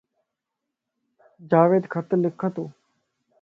[1.49, 2.63] جاويد خط لک تو